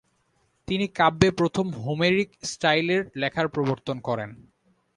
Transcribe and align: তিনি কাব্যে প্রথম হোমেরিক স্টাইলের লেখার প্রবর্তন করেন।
তিনি 0.67 0.85
কাব্যে 0.87 1.29
প্রথম 1.31 1.65
হোমেরিক 1.77 2.29
স্টাইলের 2.43 3.01
লেখার 3.15 3.47
প্রবর্তন 3.47 3.97
করেন। 3.99 4.29